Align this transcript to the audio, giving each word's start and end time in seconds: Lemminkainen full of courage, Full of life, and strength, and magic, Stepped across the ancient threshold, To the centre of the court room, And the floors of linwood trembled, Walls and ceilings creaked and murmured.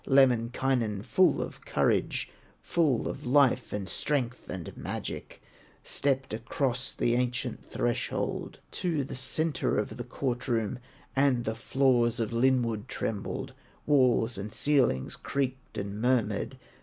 Lemminkainen 0.07 1.03
full 1.03 1.43
of 1.43 1.63
courage, 1.63 2.27
Full 2.63 3.07
of 3.07 3.23
life, 3.27 3.71
and 3.71 3.87
strength, 3.87 4.49
and 4.49 4.75
magic, 4.75 5.43
Stepped 5.83 6.33
across 6.33 6.95
the 6.95 7.13
ancient 7.13 7.63
threshold, 7.63 8.57
To 8.71 9.03
the 9.03 9.13
centre 9.13 9.77
of 9.77 9.97
the 9.97 10.03
court 10.03 10.47
room, 10.47 10.79
And 11.15 11.45
the 11.45 11.53
floors 11.53 12.19
of 12.19 12.33
linwood 12.33 12.87
trembled, 12.87 13.53
Walls 13.85 14.39
and 14.39 14.51
ceilings 14.51 15.15
creaked 15.15 15.77
and 15.77 16.01
murmured. 16.01 16.57